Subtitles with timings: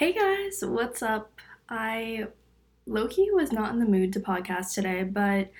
[0.00, 1.30] Hey guys, what's up?
[1.68, 2.28] I
[2.86, 5.50] Loki was not in the mood to podcast today, but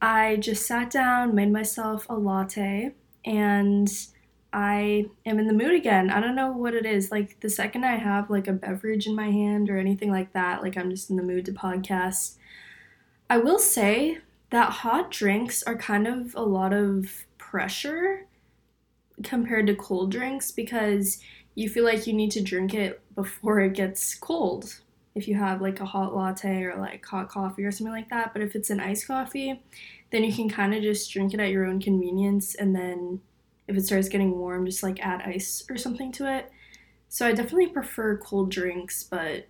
[0.00, 2.94] I just sat down, made myself a latte,
[3.26, 3.92] and
[4.54, 6.08] I am in the mood again.
[6.08, 7.10] I don't know what it is.
[7.10, 10.62] Like the second I have like a beverage in my hand or anything like that,
[10.62, 12.36] like I'm just in the mood to podcast.
[13.28, 14.16] I will say
[14.48, 18.24] that hot drinks are kind of a lot of pressure
[19.22, 21.20] compared to cold drinks because
[21.54, 24.80] you feel like you need to drink it before it gets cold
[25.14, 28.32] if you have like a hot latte or like hot coffee or something like that.
[28.32, 29.62] But if it's an iced coffee,
[30.10, 32.54] then you can kind of just drink it at your own convenience.
[32.56, 33.20] And then
[33.68, 36.50] if it starts getting warm, just like add ice or something to it.
[37.08, 39.46] So I definitely prefer cold drinks, but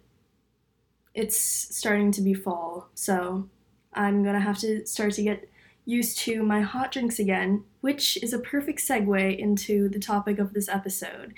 [1.15, 2.89] it's starting to be fall.
[2.95, 3.49] So
[3.95, 5.49] I'm gonna have to start to get
[5.87, 10.53] used to my hot drinks again, which is a perfect segue into the topic of
[10.53, 11.35] this episode.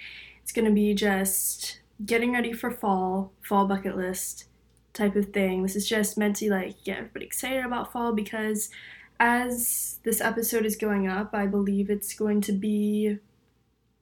[0.47, 4.44] It's gonna be just getting ready for fall, fall bucket list
[4.92, 5.64] type of thing.
[5.64, 8.70] This is just meant to like get everybody excited about fall because
[9.19, 13.19] as this episode is going up, I believe it's going to be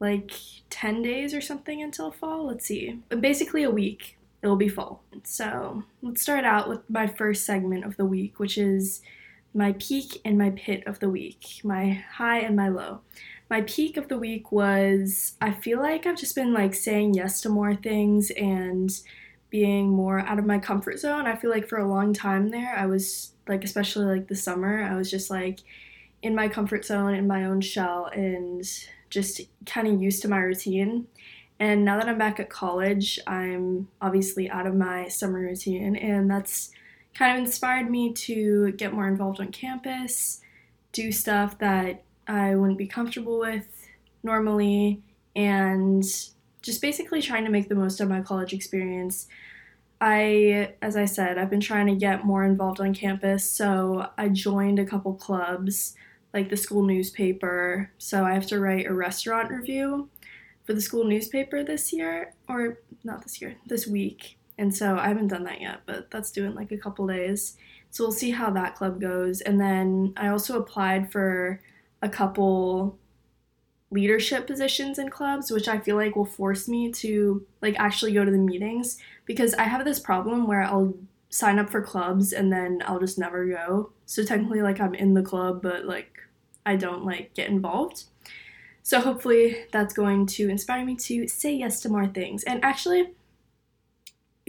[0.00, 0.32] like
[0.68, 2.48] 10 days or something until fall.
[2.48, 3.00] Let's see.
[3.08, 4.18] Basically a week.
[4.42, 5.02] It'll be fall.
[5.22, 9.00] So, let's start out with my first segment of the week, which is
[9.54, 13.00] my peak and my pit of the week, my high and my low
[13.50, 17.40] my peak of the week was I feel like I've just been like saying yes
[17.42, 18.90] to more things and
[19.50, 21.26] being more out of my comfort zone.
[21.26, 24.82] I feel like for a long time there, I was like, especially like the summer,
[24.82, 25.60] I was just like
[26.22, 28.64] in my comfort zone, in my own shell, and
[29.10, 31.06] just kind of used to my routine.
[31.60, 36.30] And now that I'm back at college, I'm obviously out of my summer routine, and
[36.30, 36.70] that's
[37.14, 40.40] kind of inspired me to get more involved on campus,
[40.92, 43.88] do stuff that I wouldn't be comfortable with
[44.22, 45.02] normally,
[45.36, 46.02] and
[46.62, 49.26] just basically trying to make the most of my college experience.
[50.00, 54.28] I, as I said, I've been trying to get more involved on campus, so I
[54.28, 55.94] joined a couple clubs,
[56.32, 57.90] like the school newspaper.
[57.98, 60.08] So I have to write a restaurant review
[60.64, 64.38] for the school newspaper this year, or not this year, this week.
[64.56, 67.56] And so I haven't done that yet, but that's due in like a couple days.
[67.90, 69.40] So we'll see how that club goes.
[69.40, 71.60] And then I also applied for
[72.04, 72.98] a couple
[73.90, 78.24] leadership positions in clubs, which I feel like will force me to like actually go
[78.24, 80.94] to the meetings because I have this problem where I'll
[81.30, 83.92] sign up for clubs and then I'll just never go.
[84.04, 86.18] So technically like I'm in the club but like
[86.66, 88.04] I don't like get involved.
[88.82, 92.44] So hopefully that's going to inspire me to say yes to more things.
[92.44, 93.14] And actually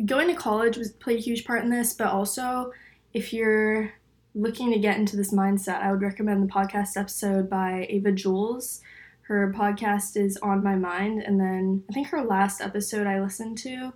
[0.05, 2.73] going to college was played a huge part in this, but also
[3.13, 3.93] if you're
[4.35, 8.81] looking to get into this mindset, I would recommend the podcast episode by Ava Jules.
[9.21, 11.23] Her podcast is On My Mind.
[11.23, 13.93] And then I think her last episode I listened to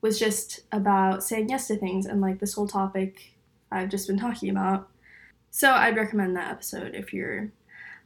[0.00, 3.34] was just about saying yes to things and like this whole topic
[3.70, 4.88] I've just been talking about.
[5.50, 7.52] So I'd recommend that episode if you're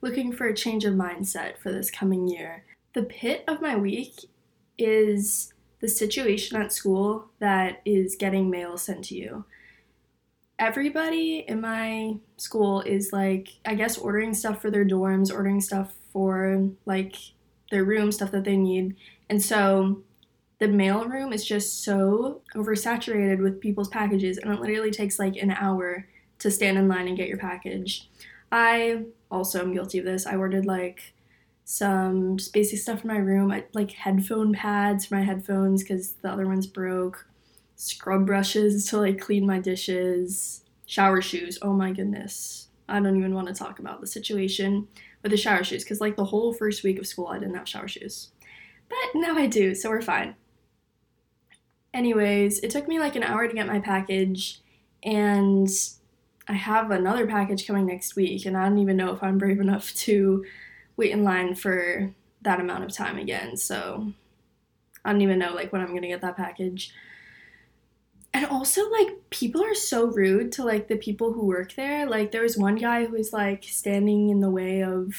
[0.02, 2.62] looking for a change of mindset for this coming year.
[2.92, 4.26] The pit of my week
[4.78, 9.44] is the situation at school that is getting mail sent to you
[10.60, 15.94] everybody in my school is like I guess ordering stuff for their dorms, ordering stuff
[16.12, 17.16] for like
[17.70, 18.94] their room, stuff that they need.
[19.28, 20.02] And so
[20.58, 25.36] the mail room is just so oversaturated with people's packages and it literally takes like
[25.36, 26.06] an hour
[26.38, 28.08] to stand in line and get your package.
[28.52, 30.26] I also am guilty of this.
[30.26, 31.14] I ordered like
[31.64, 36.28] some basic stuff for my room, I, like headphone pads for my headphones because the
[36.28, 37.26] other ones broke
[37.80, 41.58] scrub brushes to like clean my dishes, shower shoes.
[41.62, 42.68] Oh my goodness.
[42.86, 44.86] I don't even want to talk about the situation
[45.22, 47.66] with the shower shoes because like the whole first week of school I didn't have
[47.66, 48.32] shower shoes.
[48.90, 50.34] But now I do, so we're fine.
[51.94, 54.60] Anyways, it took me like an hour to get my package
[55.02, 55.68] and
[56.48, 59.58] I have another package coming next week and I don't even know if I'm brave
[59.58, 60.44] enough to
[60.98, 62.12] wait in line for
[62.42, 63.56] that amount of time again.
[63.56, 64.12] So
[65.02, 66.92] I don't even know like when I'm going to get that package
[68.32, 72.08] and also like people are so rude to like the people who work there.
[72.08, 75.14] Like there was one guy who was like standing in the way of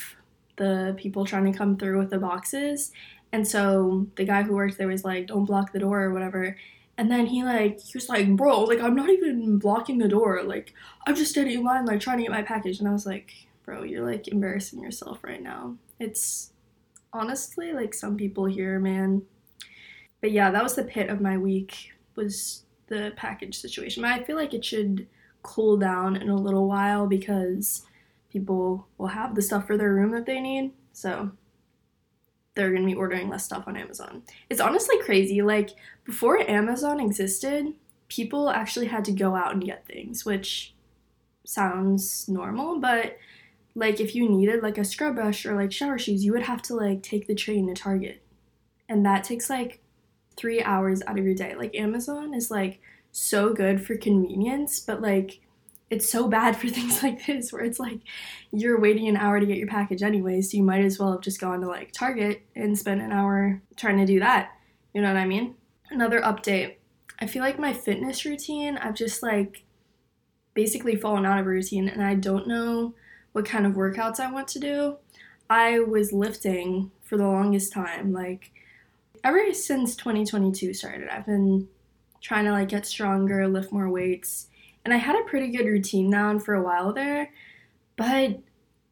[0.56, 2.92] the people trying to come through with the boxes.
[3.34, 6.56] And so the guy who worked there was like don't block the door or whatever.
[6.98, 10.44] And then he like he was like bro like i'm not even blocking the door.
[10.44, 10.74] Like
[11.06, 12.80] i'm just standing in line like trying to get my package.
[12.80, 13.34] And i was like
[13.66, 15.76] bro you're like embarrassing yourself right now.
[16.00, 16.54] It's
[17.12, 19.24] honestly like some people here man.
[20.22, 24.04] But yeah that was the pit of my week was the package situation.
[24.04, 25.08] But I feel like it should
[25.42, 27.84] cool down in a little while because
[28.30, 30.72] people will have the stuff for their room that they need.
[30.94, 31.32] So
[32.54, 34.24] they're gonna be ordering less stuff on Amazon.
[34.50, 35.42] It's honestly crazy.
[35.42, 35.72] Like,
[36.04, 37.74] before Amazon existed,
[38.08, 40.76] people actually had to go out and get things, which
[41.46, 43.18] sounds normal, but
[43.74, 46.62] like if you needed like a scrub brush or like shower shoes, you would have
[46.64, 48.22] to like take the train to Target.
[48.90, 49.82] And that takes like
[50.38, 51.56] three hours out of your day.
[51.56, 52.80] Like Amazon is like
[53.12, 55.40] so good for convenience, but like
[55.90, 58.00] it's so bad for things like this where it's like
[58.52, 61.22] you're waiting an hour to get your package anyway, so you might as well have
[61.22, 64.52] just gone to like Target and spent an hour trying to do that.
[64.94, 65.56] You know what I mean?
[65.90, 66.76] Another update.
[67.20, 69.64] I feel like my fitness routine, I've just like
[70.54, 72.94] basically fallen out of a routine and I don't know
[73.32, 74.98] what kind of workouts I want to do.
[75.50, 78.52] I was lifting for the longest time, like
[79.24, 81.10] ever since 2022 started.
[81.10, 81.68] I've been
[82.22, 84.48] trying to like get stronger, lift more weights,
[84.84, 87.32] and I had a pretty good routine down for a while there,
[87.96, 88.40] but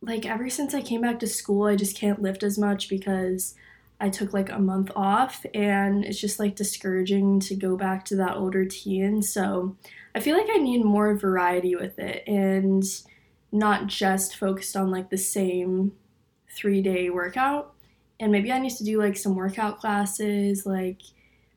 [0.02, 3.56] like ever since I came back to school, I just can't lift as much because
[4.00, 8.16] I took like a month off and it's just like discouraging to go back to
[8.18, 9.22] that old routine.
[9.22, 9.76] So
[10.16, 12.84] I feel like I need more variety with it and
[13.52, 15.92] not just focused on like the same
[16.50, 17.74] three day workout.
[18.20, 21.02] And maybe I need to do like some workout classes, like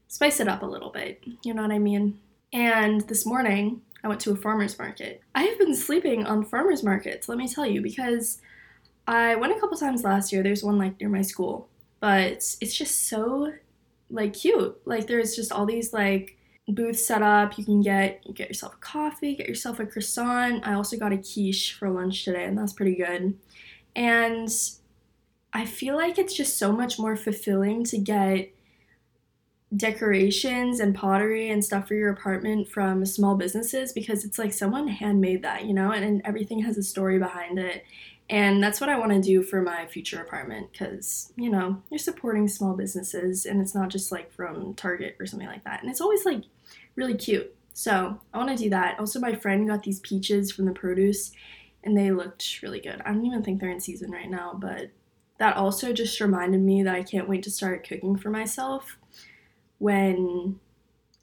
[0.08, 1.22] spice it up a little bit.
[1.42, 2.18] You know what I mean?
[2.52, 5.22] And this morning, I went to a farmer's market.
[5.34, 8.40] I have been sleeping on farmer's markets, let me tell you, because
[9.06, 10.42] I went a couple times last year.
[10.42, 11.68] There's one like near my school,
[12.00, 12.20] but
[12.60, 13.52] it's just so
[14.10, 14.80] like cute.
[14.84, 16.36] Like there's just all these like
[16.68, 17.58] booths set up.
[17.58, 20.66] You can get you get yourself a coffee, get yourself a croissant.
[20.66, 23.36] I also got a quiche for lunch today, and that's pretty good.
[23.96, 24.48] And
[25.52, 28.52] I feel like it's just so much more fulfilling to get
[29.74, 34.88] decorations and pottery and stuff for your apartment from small businesses because it's like someone
[34.88, 37.84] handmade that, you know, and, and everything has a story behind it.
[38.28, 41.98] And that's what I want to do for my future apartment because, you know, you're
[41.98, 45.82] supporting small businesses and it's not just like from Target or something like that.
[45.82, 46.44] And it's always like
[46.96, 47.54] really cute.
[47.74, 48.98] So I want to do that.
[48.98, 51.32] Also, my friend got these peaches from the produce
[51.84, 53.00] and they looked really good.
[53.04, 54.90] I don't even think they're in season right now, but
[55.42, 58.96] that also just reminded me that I can't wait to start cooking for myself
[59.78, 60.60] when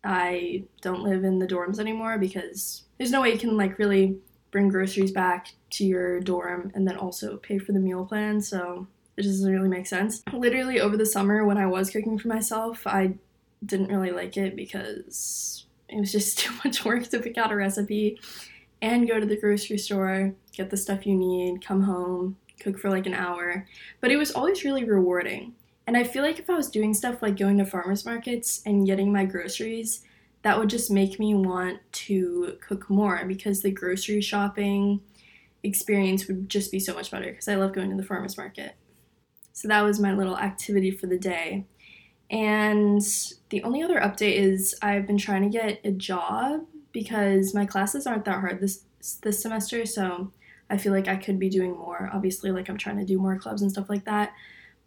[0.04, 4.18] I don't live in the dorms anymore because there's no way you can like really
[4.52, 8.42] bring groceries back to your dorm and then also pay for the meal plan.
[8.42, 10.22] So it doesn't really make sense.
[10.34, 13.14] Literally over the summer when I was cooking for myself, I
[13.66, 17.56] didn't really like it because it was just too much work to pick out a
[17.56, 18.20] recipe
[18.82, 22.90] and go to the grocery store, get the stuff you need, come home, cook for
[22.90, 23.68] like an hour.
[24.02, 25.54] But it was always really rewarding.
[25.88, 28.86] And I feel like if I was doing stuff like going to farmers markets and
[28.86, 30.04] getting my groceries,
[30.44, 35.02] that would just make me want to cook more because the grocery shopping
[35.64, 38.76] experience would just be so much better because I love going to the farmers market.
[39.54, 41.66] So that was my little activity for the day.
[42.30, 43.02] And
[43.50, 48.06] the only other update is I've been trying to get a job because my classes
[48.06, 48.84] aren't that hard this
[49.22, 50.32] this semester, so
[50.70, 52.10] I feel like I could be doing more.
[52.14, 54.34] Obviously, like I'm trying to do more clubs and stuff like that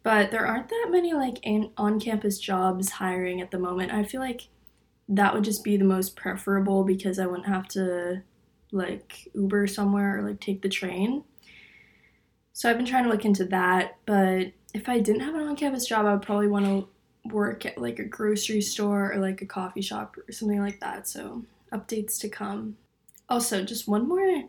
[0.03, 1.39] but there aren't that many like
[1.77, 3.93] on campus jobs hiring at the moment.
[3.93, 4.49] I feel like
[5.09, 8.21] that would just be the most preferable because I wouldn't have to
[8.71, 11.23] like Uber somewhere or like take the train.
[12.51, 15.55] So I've been trying to look into that, but if I didn't have an on
[15.55, 16.87] campus job, I would probably want to
[17.29, 21.07] work at like a grocery store or like a coffee shop or something like that.
[21.07, 22.75] So updates to come.
[23.29, 24.43] Also, just one more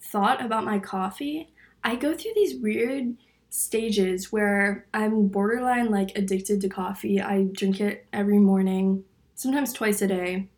[0.00, 1.50] thought about my coffee.
[1.84, 3.16] I go through these weird
[3.50, 7.20] stages where I'm borderline like addicted to coffee.
[7.20, 10.48] I drink it every morning, sometimes twice a day.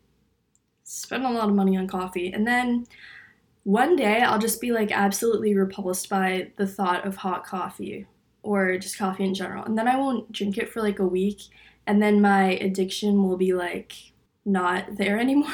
[0.83, 2.33] Spend a lot of money on coffee.
[2.33, 2.85] And then
[3.63, 8.07] one day I'll just be like absolutely repulsed by the thought of hot coffee
[8.43, 9.63] or just coffee in general.
[9.63, 11.41] And then I won't drink it for like a week
[11.87, 13.93] and then my addiction will be like
[14.45, 15.53] not there anymore.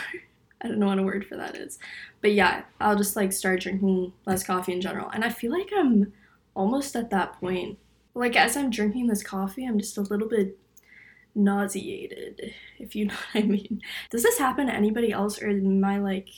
[0.61, 1.77] I don't know what a word for that is.
[2.21, 5.09] But yeah, I'll just like start drinking less coffee in general.
[5.09, 6.13] And I feel like I'm
[6.55, 7.77] almost at that point.
[8.13, 10.57] Like, as I'm drinking this coffee, I'm just a little bit
[11.35, 13.81] nauseated, if you know what I mean.
[14.09, 16.29] Does this happen to anybody else, or am I like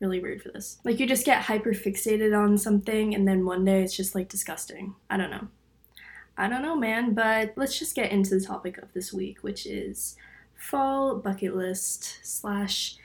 [0.00, 0.78] really weird for this?
[0.84, 4.28] Like, you just get hyper fixated on something, and then one day it's just like
[4.28, 4.94] disgusting.
[5.10, 5.48] I don't know.
[6.38, 9.66] I don't know, man, but let's just get into the topic of this week, which
[9.66, 10.16] is
[10.54, 12.96] fall bucket list slash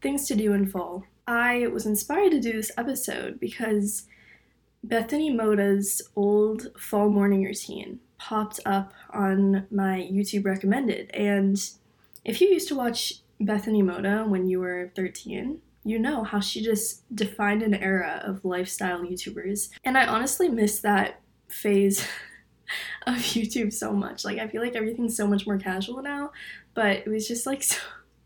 [0.00, 1.04] things to do in fall.
[1.26, 4.06] I was inspired to do this episode because
[4.82, 11.10] Bethany Mota's old fall morning routine popped up on my YouTube recommended.
[11.12, 11.58] And
[12.24, 16.62] if you used to watch Bethany Mota when you were 13, you know how she
[16.62, 19.70] just defined an era of lifestyle YouTubers.
[19.84, 22.06] And I honestly miss that phase
[23.06, 24.24] of YouTube so much.
[24.24, 26.32] Like I feel like everything's so much more casual now,
[26.74, 27.76] but it was just like so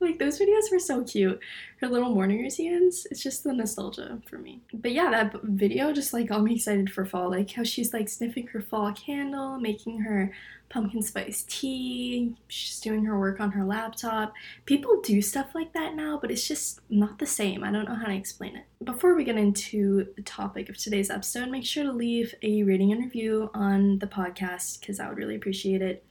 [0.02, 1.40] like those videos were so cute.
[1.80, 4.60] Her little morning routines, it's just the nostalgia for me.
[4.74, 7.30] But yeah, that video just like got me excited for fall.
[7.30, 10.32] Like how she's like sniffing her fall candle, making her
[10.72, 14.32] pumpkin spice tea, she's doing her work on her laptop.
[14.64, 17.62] People do stuff like that now, but it's just not the same.
[17.62, 18.64] I don't know how to explain it.
[18.82, 22.90] Before we get into the topic of today's episode, make sure to leave a rating
[22.90, 26.04] and review on the podcast because I would really appreciate it.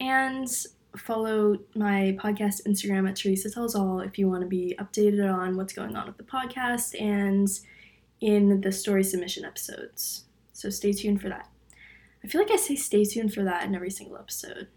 [0.00, 0.48] And
[0.96, 5.56] follow my podcast Instagram at Teresa Tells All if you want to be updated on
[5.56, 7.48] what's going on with the podcast and
[8.20, 10.24] in the story submission episodes.
[10.52, 11.48] So stay tuned for that.
[12.22, 14.68] I feel like I say stay tuned for that in every single episode.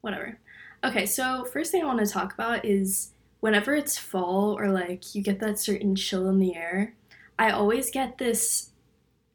[0.00, 0.38] Whatever.
[0.82, 5.14] Okay, so first thing I want to talk about is whenever it's fall or like
[5.14, 6.94] you get that certain chill in the air,
[7.38, 8.70] I always get this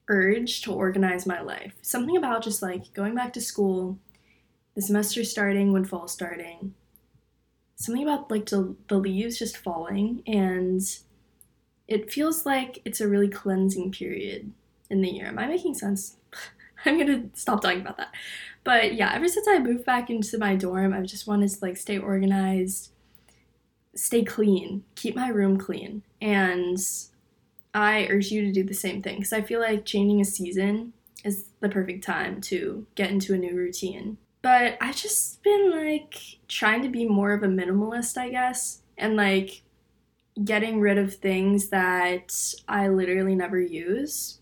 [0.09, 1.73] urge to organize my life.
[1.81, 3.97] Something about just like going back to school,
[4.77, 6.75] the semester starting when fall starting.
[7.77, 10.81] Something about like the, the leaves just falling and
[11.87, 14.51] it feels like it's a really cleansing period
[14.91, 15.25] in the year.
[15.25, 16.17] Am I making sense?
[16.85, 18.13] I'm gonna stop talking about that.
[18.63, 21.77] But yeah, ever since I moved back into my dorm, I've just wanted to like
[21.77, 22.91] stay organized,
[23.95, 26.03] stay clean, keep my room clean.
[26.21, 26.77] And
[27.73, 30.93] I urge you to do the same thing because I feel like changing a season
[31.23, 34.19] is the perfect time to get into a new routine.
[34.47, 39.17] But I've just been like trying to be more of a minimalist, I guess, and
[39.17, 39.61] like
[40.41, 42.33] getting rid of things that
[42.65, 44.39] I literally never use.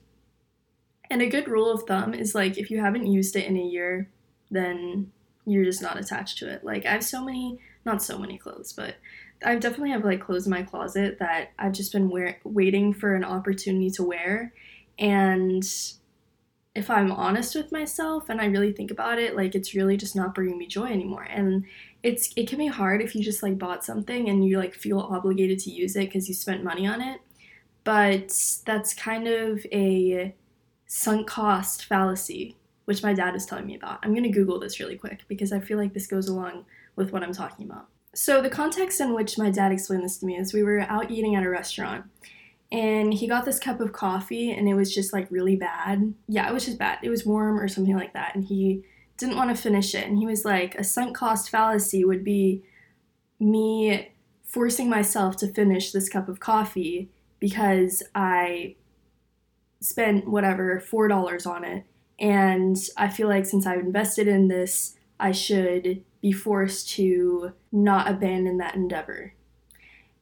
[1.10, 3.64] And a good rule of thumb is like if you haven't used it in a
[3.64, 4.08] year,
[4.52, 5.12] then
[5.48, 6.64] you're just not attached to it.
[6.64, 8.98] Like I have so many, not so many clothes, but
[9.44, 13.16] I definitely have like clothes in my closet that I've just been wear- waiting for
[13.16, 14.54] an opportunity to wear
[15.00, 15.66] and
[16.76, 20.16] if I'm honest with myself and I really think about it, like it's really just
[20.16, 21.24] not bringing me joy anymore.
[21.24, 21.66] And
[22.04, 25.00] it's it can be hard if you just like bought something and you like feel
[25.00, 27.22] obligated to use it because you spent money on it.
[27.86, 30.36] But that's kind of a
[30.86, 34.00] sunk cost fallacy, which my dad is telling me about.
[34.04, 36.66] I'm gonna Google this really quick because I feel like this goes along
[36.98, 37.88] with what I'm talking about.
[38.14, 41.10] So the context in which my dad explained this to me is we were out
[41.10, 42.06] eating at a restaurant
[42.72, 46.14] and he got this cup of coffee and it was just like really bad.
[46.28, 47.00] Yeah, it was just bad.
[47.04, 48.36] It was warm or something like that.
[48.36, 48.84] And he
[49.18, 50.08] didn't want to finish it.
[50.08, 52.64] And he was like, a sunk cost fallacy would be
[53.40, 54.10] me
[54.44, 58.76] forcing myself to finish this cup of coffee because I
[59.82, 61.86] spent whatever, $4 on it.
[62.20, 68.10] And I feel like since I've invested in this, I should be forced to not
[68.10, 69.34] abandon that endeavor.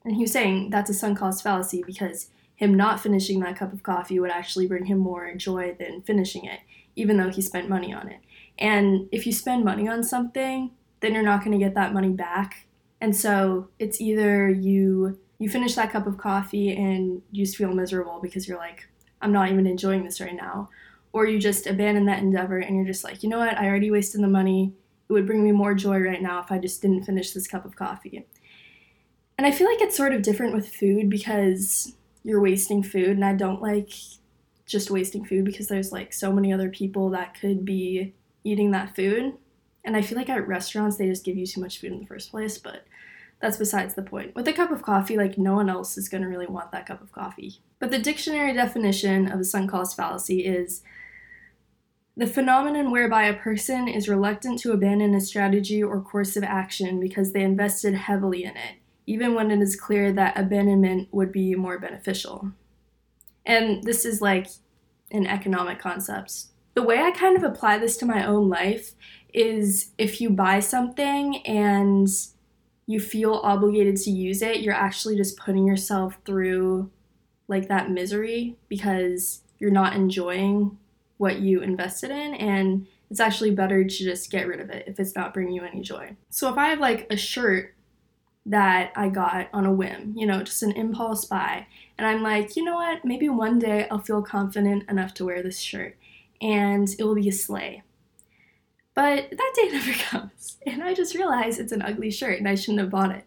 [0.05, 3.74] And he was saying that's a sunk cost fallacy because him not finishing that cup
[3.74, 6.60] of coffee would actually bring him more joy than finishing it,
[6.95, 8.19] even though he spent money on it.
[8.60, 12.10] And if you spend money on something, then you're not going to get that money
[12.10, 12.67] back.
[13.01, 17.74] And so it's either you you finish that cup of coffee and you just feel
[17.74, 18.88] miserable because you're like,
[19.22, 20.69] I'm not even enjoying this right now,
[21.12, 23.91] or you just abandon that endeavor and you're just like, you know what, I already
[23.91, 24.72] wasted the money.
[25.10, 27.65] It would bring me more joy right now if I just didn't finish this cup
[27.65, 28.25] of coffee.
[29.37, 33.25] And I feel like it's sort of different with food because you're wasting food, and
[33.25, 33.91] I don't like
[34.65, 38.13] just wasting food because there's like so many other people that could be
[38.43, 39.33] eating that food.
[39.83, 42.05] And I feel like at restaurants they just give you too much food in the
[42.05, 42.85] first place, but
[43.41, 44.33] that's besides the point.
[44.35, 46.85] With a cup of coffee, like no one else is going to really want that
[46.85, 47.59] cup of coffee.
[47.79, 50.81] But the dictionary definition of a sunk cost fallacy is
[52.15, 56.99] the phenomenon whereby a person is reluctant to abandon a strategy or course of action
[57.01, 58.75] because they invested heavily in it,
[59.05, 62.51] even when it is clear that abandonment would be more beneficial.
[63.45, 64.48] And this is like
[65.12, 66.45] an economic concept.
[66.75, 68.93] The way I kind of apply this to my own life
[69.33, 72.07] is if you buy something and
[72.86, 76.89] you feel obligated to use it, you're actually just putting yourself through
[77.48, 80.77] like that misery because you're not enjoying
[81.17, 85.00] what you invested in and it's actually better to just get rid of it if
[85.00, 86.15] it's not bringing you any joy.
[86.29, 87.75] So if I have like a shirt
[88.45, 91.65] that I got on a whim, you know, just an impulse buy.
[91.97, 93.05] And I'm like, you know what?
[93.05, 95.95] Maybe one day I'll feel confident enough to wear this shirt
[96.41, 97.83] and it will be a sleigh.
[98.93, 100.57] But that day never comes.
[100.65, 103.25] And I just realize it's an ugly shirt and I shouldn't have bought it.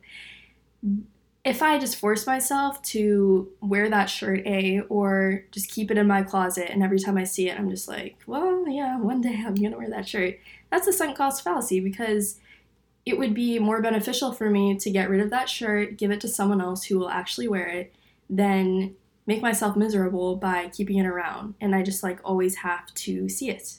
[1.45, 6.07] If I just force myself to wear that shirt, A, or just keep it in
[6.07, 9.43] my closet and every time I see it, I'm just like, well, yeah, one day
[9.47, 10.39] I'm gonna wear that shirt.
[10.71, 12.41] That's a sunk cost fallacy because
[13.07, 16.21] it would be more beneficial for me to get rid of that shirt, give it
[16.21, 17.95] to someone else who will actually wear it,
[18.29, 18.97] than
[19.27, 21.55] make myself miserable by keeping it around.
[21.61, 23.79] And I just like always have to see it.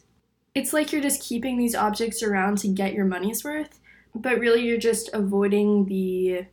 [0.55, 3.79] It's like you're just keeping these objects around to get your money's worth,
[4.15, 6.45] but really you're just avoiding the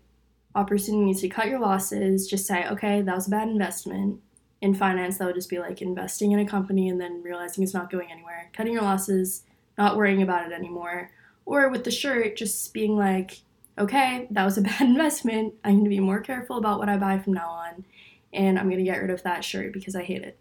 [0.57, 2.27] opportunity to cut your losses.
[2.27, 4.21] Just say, okay, that was a bad investment.
[4.61, 7.75] In finance, that would just be like investing in a company and then realizing it's
[7.75, 9.43] not going anywhere, cutting your losses,
[9.79, 11.11] not worrying about it anymore.
[11.47, 13.43] Or with the shirt, just being like,
[13.79, 15.55] okay, that was a bad investment.
[15.65, 17.85] I'm going to be more careful about what I buy from now on,
[18.33, 20.39] and I'm going to get rid of that shirt because I hate it.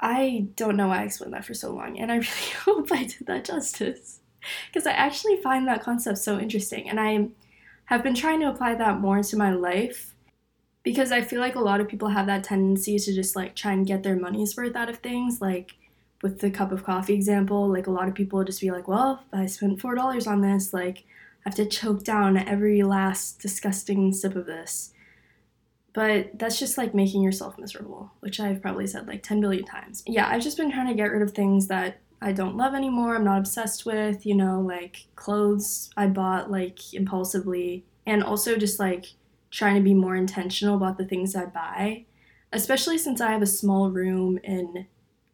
[0.00, 3.04] I don't know why I explained that for so long, and I really hope I
[3.04, 4.20] did that justice
[4.66, 7.28] because I actually find that concept so interesting, and I
[7.86, 10.14] have been trying to apply that more into my life
[10.82, 13.72] because I feel like a lot of people have that tendency to just like try
[13.72, 15.72] and get their money's worth out of things, like
[16.22, 19.24] with the cup of coffee example, like a lot of people just be like, well,
[19.32, 21.04] I spent four dollars on this, like
[21.44, 24.92] I have to choke down every last disgusting sip of this.
[25.92, 30.04] But that's just like making yourself miserable, which I've probably said like 10 billion times.
[30.06, 33.16] Yeah, I've just been trying to get rid of things that I don't love anymore,
[33.16, 38.78] I'm not obsessed with, you know, like clothes I bought like impulsively, and also just
[38.78, 39.06] like
[39.50, 42.04] trying to be more intentional about the things I buy,
[42.52, 44.86] especially since I have a small room and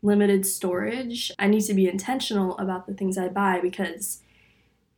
[0.03, 1.33] limited storage.
[1.39, 4.21] I need to be intentional about the things I buy because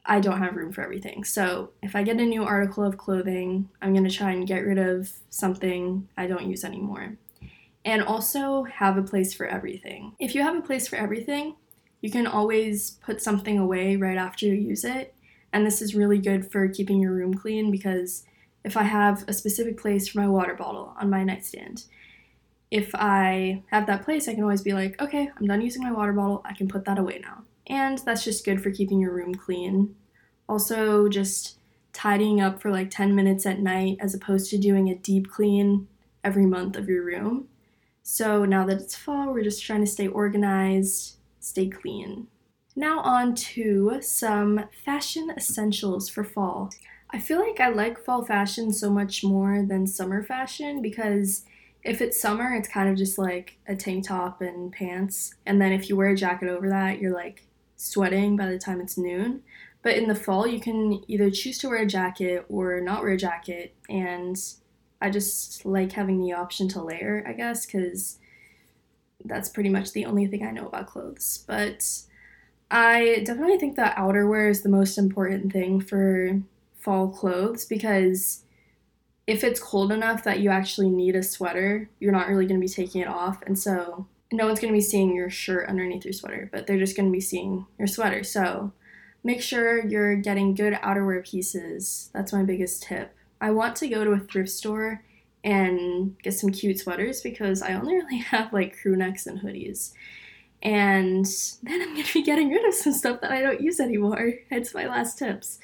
[0.04, 1.22] I don't have room for everything.
[1.22, 4.64] So if I get a new article of clothing, I'm going to try and get
[4.64, 7.16] rid of something I don't use anymore.
[7.84, 10.14] And also have a place for everything.
[10.18, 11.56] If you have a place for everything,
[12.00, 15.14] you can always put something away right after you use it.
[15.52, 18.24] And this is really good for keeping your room clean because
[18.64, 21.84] if I have a specific place for my water bottle on my nightstand,
[22.70, 25.92] if I have that place, I can always be like, okay, I'm done using my
[25.92, 29.12] water bottle, I can put that away now and that's just good for keeping your
[29.12, 29.94] room clean.
[30.48, 31.58] Also, just
[31.92, 35.86] tidying up for like 10 minutes at night as opposed to doing a deep clean
[36.24, 37.48] every month of your room.
[38.02, 42.28] So now that it's fall, we're just trying to stay organized, stay clean.
[42.74, 46.70] Now, on to some fashion essentials for fall.
[47.10, 51.44] I feel like I like fall fashion so much more than summer fashion because
[51.82, 55.34] if it's summer, it's kind of just like a tank top and pants.
[55.46, 57.44] And then if you wear a jacket over that, you're like
[57.76, 59.42] sweating by the time it's noon.
[59.82, 63.12] But in the fall, you can either choose to wear a jacket or not wear
[63.12, 63.74] a jacket.
[63.88, 64.36] And
[65.00, 68.18] I just like having the option to layer, I guess, because
[69.24, 71.44] that's pretty much the only thing I know about clothes.
[71.46, 71.88] But
[72.70, 76.40] I definitely think that outerwear is the most important thing for
[76.78, 78.44] fall clothes because
[79.28, 82.66] if it's cold enough that you actually need a sweater, you're not really going to
[82.66, 83.42] be taking it off.
[83.42, 86.78] And so no one's going to be seeing your shirt underneath your sweater, but they're
[86.78, 88.24] just going to be seeing your sweater.
[88.24, 88.72] So
[89.22, 92.08] make sure you're getting good outerwear pieces.
[92.14, 93.14] That's my biggest tip.
[93.38, 95.04] I want to go to a thrift store
[95.44, 99.92] and get some cute sweaters because I only really have like crew necks and hoodies.
[100.62, 101.26] And
[101.62, 104.32] then I'm going to be getting rid of some stuff that I don't use anymore.
[104.50, 105.58] It's my last tips.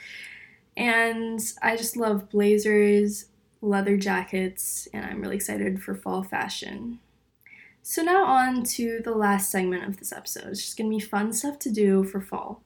[0.77, 3.27] And I just love blazers,
[3.65, 7.01] leather jackets, and I'm really excited for fall fashion.
[7.83, 10.49] So, now on to the last segment of this episode.
[10.49, 12.63] It's just gonna be fun stuff to do for fall.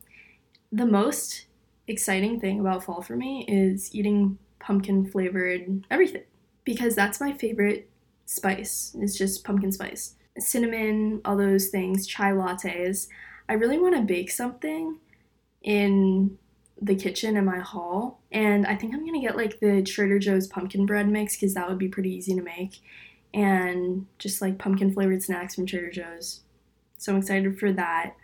[0.70, 1.46] The most
[1.86, 6.24] exciting thing about fall for me is eating pumpkin flavored everything
[6.64, 7.88] because that's my favorite
[8.26, 8.94] spice.
[9.00, 10.14] It's just pumpkin spice.
[10.38, 13.08] Cinnamon, all those things, chai lattes.
[13.48, 14.98] I really want to bake something
[15.62, 16.38] in
[16.80, 20.46] the kitchen in my hall, and I think I'm gonna get like the Trader Joe's
[20.46, 22.80] pumpkin bread mix because that would be pretty easy to make
[23.34, 26.40] and just like pumpkin flavored snacks from Trader Joe's.
[26.96, 28.14] So I'm excited for that.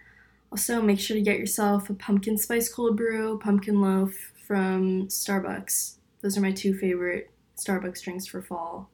[0.51, 5.95] Also, make sure to get yourself a pumpkin spice cold brew, pumpkin loaf from Starbucks.
[6.23, 8.89] Those are my two favorite Starbucks drinks for fall.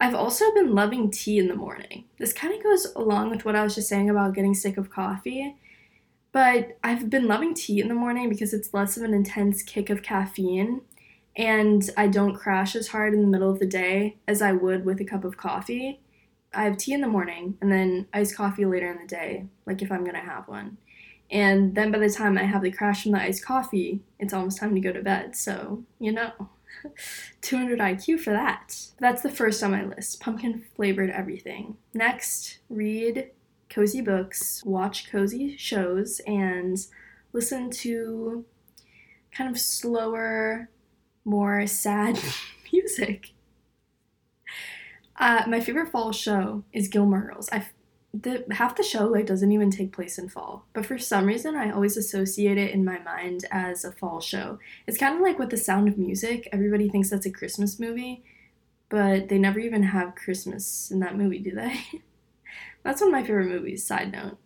[0.00, 2.04] I've also been loving tea in the morning.
[2.18, 4.90] This kind of goes along with what I was just saying about getting sick of
[4.90, 5.56] coffee.
[6.38, 9.90] But I've been loving tea in the morning because it's less of an intense kick
[9.90, 10.82] of caffeine
[11.34, 14.84] and I don't crash as hard in the middle of the day as I would
[14.84, 15.98] with a cup of coffee.
[16.54, 19.82] I have tea in the morning and then iced coffee later in the day, like
[19.82, 20.76] if I'm gonna have one.
[21.28, 24.58] And then by the time I have the crash from the iced coffee, it's almost
[24.58, 25.34] time to go to bed.
[25.34, 26.30] So, you know,
[27.40, 28.80] 200 IQ for that.
[29.00, 31.78] That's the first on my list pumpkin flavored everything.
[31.94, 33.32] Next, read
[33.70, 36.78] cozy books, watch cozy shows, and
[37.32, 38.44] listen to
[39.30, 40.68] kind of slower,
[41.24, 42.18] more sad
[42.72, 43.32] music.
[45.16, 47.48] Uh, my favorite fall show is Gilmore Girls.
[47.52, 47.66] I
[48.14, 51.54] the half the show like doesn't even take place in fall, but for some reason
[51.56, 54.58] I always associate it in my mind as a fall show.
[54.86, 56.48] It's kind of like with The Sound of Music.
[56.50, 58.22] Everybody thinks that's a Christmas movie,
[58.88, 61.80] but they never even have Christmas in that movie, do they?
[62.82, 63.84] that's one of my favorite movies.
[63.84, 64.38] Side note.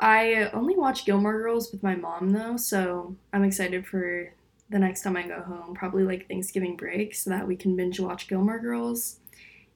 [0.00, 4.32] I only watch Gilmore Girls with my mom though, so I'm excited for
[4.68, 8.00] the next time I go home, probably like Thanksgiving break, so that we can binge
[8.00, 9.20] watch Gilmore Girls.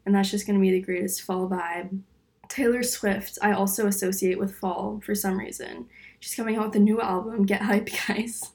[0.05, 2.01] And that's just gonna be the greatest fall vibe.
[2.49, 5.87] Taylor Swift, I also associate with fall for some reason.
[6.21, 8.53] She's coming out with a new album, Get Hype, guys.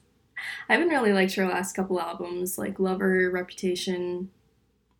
[0.68, 4.30] I haven't really liked her last couple albums, like Lover, Reputation,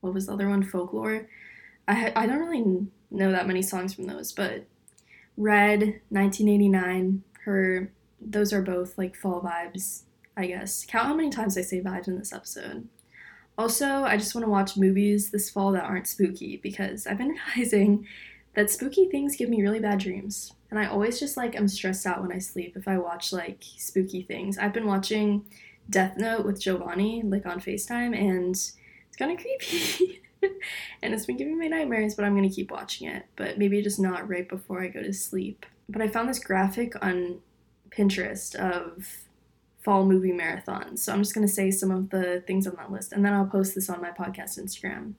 [0.02, 0.62] what was the other one?
[0.62, 1.28] Folklore.
[1.88, 4.64] I, I don't really know that many songs from those, but
[5.36, 10.02] Red, 1989, her, those are both like fall vibes,
[10.36, 10.84] I guess.
[10.86, 12.88] Count how many times I say vibes in this episode.
[13.58, 17.36] Also, I just want to watch movies this fall that aren't spooky because I've been
[17.56, 18.06] realizing
[18.54, 20.52] that spooky things give me really bad dreams.
[20.70, 23.62] And I always just like I'm stressed out when I sleep if I watch like
[23.76, 24.58] spooky things.
[24.58, 25.44] I've been watching
[25.88, 30.22] Death Note with Giovanni like on FaceTime and it's kind of creepy.
[31.02, 33.26] and it's been giving me nightmares, but I'm gonna keep watching it.
[33.36, 35.66] But maybe just not right before I go to sleep.
[35.88, 37.40] But I found this graphic on
[37.90, 39.06] Pinterest of
[39.80, 41.00] fall movie marathons.
[41.00, 43.46] So I'm just gonna say some of the things on that list, and then I'll
[43.46, 45.14] post this on my podcast Instagram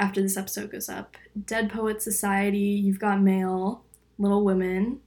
[0.00, 1.16] after this episode goes up.
[1.44, 3.84] Dead Poet Society, You've Got Mail,
[4.18, 5.00] Little Women,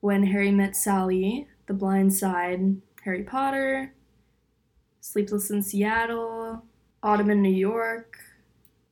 [0.00, 3.94] When Harry Met Sally, The Blind Side, Harry Potter,
[5.00, 6.64] Sleepless in Seattle,
[7.04, 8.16] Autumn in New York,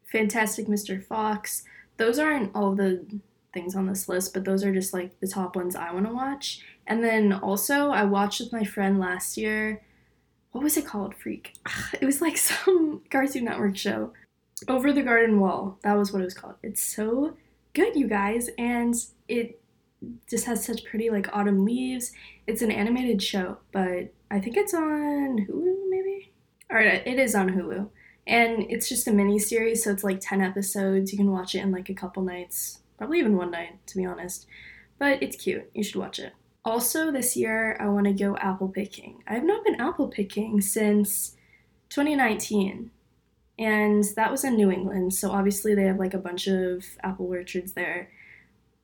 [0.04, 1.02] Fantastic Mr.
[1.02, 1.64] Fox.
[1.96, 3.04] Those aren't all the
[3.52, 6.12] things on this list, but those are just like the top ones I want to
[6.12, 6.60] watch.
[6.86, 9.82] And then also, I watched with my friend last year.
[10.52, 11.14] What was it called?
[11.14, 11.54] Freak.
[12.00, 14.12] It was like some Cartoon Network show.
[14.68, 15.78] Over the Garden Wall.
[15.82, 16.54] That was what it was called.
[16.62, 17.36] It's so
[17.72, 18.48] good, you guys.
[18.58, 18.94] And
[19.26, 19.60] it
[20.28, 22.12] just has such pretty, like, autumn leaves.
[22.46, 26.32] It's an animated show, but I think it's on Hulu, maybe?
[26.70, 27.88] Alright, it is on Hulu.
[28.26, 31.12] And it's just a mini series, so it's like 10 episodes.
[31.12, 34.04] You can watch it in like a couple nights, probably even one night, to be
[34.04, 34.46] honest.
[34.98, 35.68] But it's cute.
[35.74, 36.32] You should watch it.
[36.64, 39.24] Also, this year, I want to go apple picking.
[39.26, 41.36] I have not been apple picking since
[41.88, 42.92] 2019,
[43.58, 47.26] and that was in New England, so obviously they have like a bunch of apple
[47.26, 48.10] orchards there.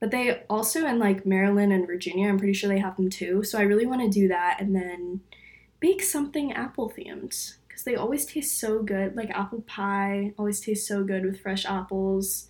[0.00, 3.42] But they also in like Maryland and Virginia, I'm pretty sure they have them too.
[3.42, 5.20] So I really want to do that and then
[5.80, 9.14] bake something apple themed because they always taste so good.
[9.14, 12.48] Like apple pie always tastes so good with fresh apples.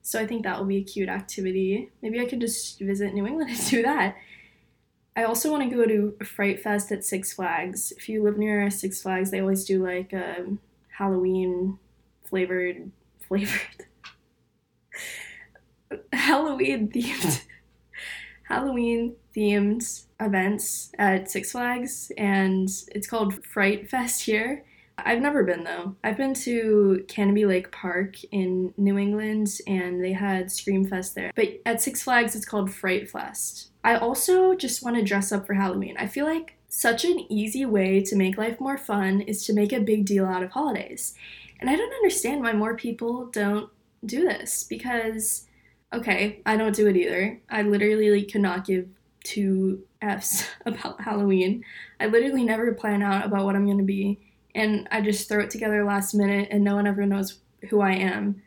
[0.00, 1.90] So I think that will be a cute activity.
[2.02, 4.14] Maybe I could just visit New England and do that.
[5.16, 7.90] I also want to go to Fright Fest at Six Flags.
[7.90, 10.46] If you live near Six Flags, they always do like a
[10.96, 11.80] Halloween
[12.22, 12.92] flavored
[13.26, 13.86] flavored
[16.12, 17.44] Halloween themed
[18.44, 24.64] Halloween themed events at Six Flags, and it's called Fright Fest here.
[24.98, 25.96] I've never been though.
[26.04, 31.32] I've been to Canobie Lake Park in New England, and they had Scream Fest there.
[31.34, 33.70] But at Six Flags, it's called Fright Fest.
[33.82, 35.96] I also just want to dress up for Halloween.
[35.98, 39.72] I feel like such an easy way to make life more fun is to make
[39.72, 41.14] a big deal out of holidays.
[41.58, 43.70] And I don't understand why more people don't
[44.04, 45.46] do this because
[45.92, 47.40] okay, I don't do it either.
[47.50, 48.88] I literally like, could not give
[49.24, 51.64] two F's about Halloween.
[51.98, 54.18] I literally never plan out about what I'm gonna be,
[54.54, 57.92] and I just throw it together last minute, and no one ever knows who I
[57.92, 58.42] am.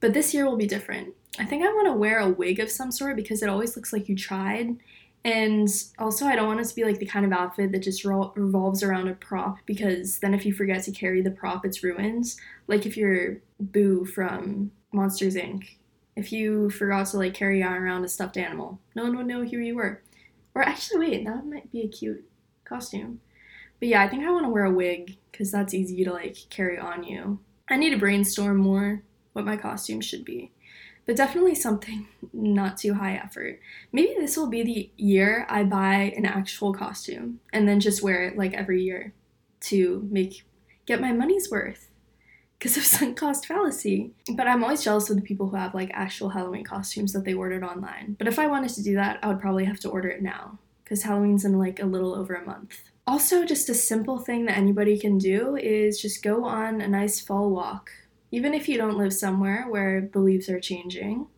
[0.00, 1.14] But this year will be different.
[1.38, 3.92] I think I want to wear a wig of some sort because it always looks
[3.92, 4.76] like you tried.
[5.24, 8.04] And also, I don't want it to be like the kind of outfit that just
[8.04, 12.34] revolves around a prop because then if you forget to carry the prop, it's ruined.
[12.68, 15.64] Like if you're Boo from Monsters Inc.,
[16.14, 19.44] if you forgot to like carry on around a stuffed animal, no one would know
[19.44, 20.00] who you were.
[20.56, 22.24] Or actually, wait, that might be a cute
[22.64, 23.20] costume.
[23.78, 26.38] But yeah, I think I want to wear a wig because that's easy to like
[26.48, 27.40] carry on you.
[27.68, 29.02] I need to brainstorm more
[29.34, 30.52] what my costume should be.
[31.04, 33.60] But definitely something not too high effort.
[33.92, 38.22] Maybe this will be the year I buy an actual costume and then just wear
[38.22, 39.12] it like every year
[39.60, 40.46] to make
[40.86, 41.90] get my money's worth
[42.58, 44.12] because of sunk cost fallacy.
[44.34, 47.34] But I'm always jealous of the people who have like actual Halloween costumes that they
[47.34, 48.16] ordered online.
[48.18, 50.58] But if I wanted to do that, I would probably have to order it now
[50.84, 52.90] because Halloween's in like a little over a month.
[53.08, 57.20] Also, just a simple thing that anybody can do is just go on a nice
[57.20, 57.90] fall walk.
[58.32, 61.28] Even if you don't live somewhere where the leaves are changing,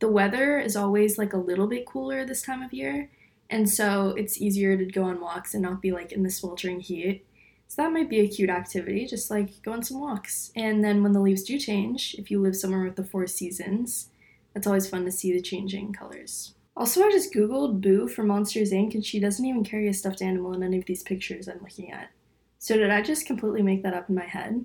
[0.00, 3.10] the weather is always like a little bit cooler this time of year,
[3.48, 6.80] and so it's easier to go on walks and not be like in the sweltering
[6.80, 7.24] heat.
[7.70, 10.50] So that might be a cute activity, just like go on some walks.
[10.56, 14.08] And then when the leaves do change, if you live somewhere with the four seasons,
[14.56, 16.54] it's always fun to see the changing colors.
[16.76, 20.20] Also, I just googled Boo from Monsters Inc., and she doesn't even carry a stuffed
[20.20, 22.10] animal in any of these pictures I'm looking at.
[22.58, 24.64] So, did I just completely make that up in my head?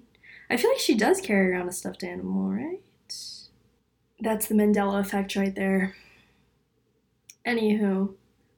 [0.49, 2.81] I feel like she does carry around a stuffed animal, right?
[4.19, 5.93] That's the Mandela effect right there.
[7.45, 8.15] Anywho,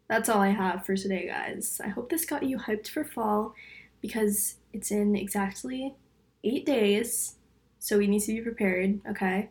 [0.07, 1.81] that's all I have for today, guys.
[1.83, 3.53] I hope this got you hyped for fall
[4.01, 5.95] because it's in exactly
[6.43, 7.35] eight days,
[7.79, 9.49] so we need to be prepared, okay?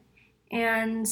[0.51, 1.07] And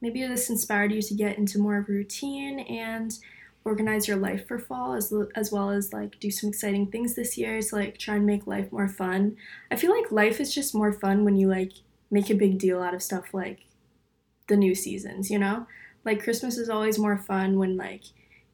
[0.00, 3.16] maybe this inspired you to get into more of a routine and
[3.64, 7.38] organize your life for fall as, as well as like do some exciting things this
[7.38, 9.36] year to like try and make life more fun.
[9.70, 11.72] I feel like life is just more fun when you like
[12.10, 13.66] make a big deal out of stuff like
[14.48, 15.66] the new seasons, you know?
[16.04, 18.02] Like Christmas is always more fun when like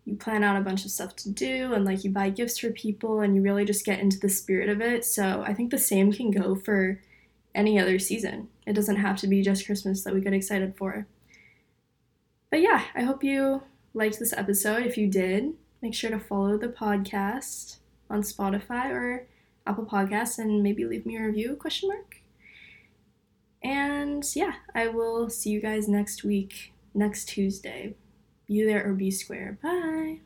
[0.09, 2.71] you plan out a bunch of stuff to do and like you buy gifts for
[2.71, 5.05] people and you really just get into the spirit of it.
[5.05, 6.99] So I think the same can go for
[7.55, 8.49] any other season.
[8.67, 11.07] It doesn't have to be just Christmas that we get excited for.
[12.51, 14.87] But yeah, I hope you liked this episode.
[14.87, 17.77] If you did, make sure to follow the podcast
[18.09, 19.27] on Spotify or
[19.67, 22.23] Apple Podcasts and maybe leave me a review question mark.
[23.63, 27.95] And yeah, I will see you guys next week, next Tuesday.
[28.49, 29.59] Be there or be square.
[29.63, 30.21] Bye.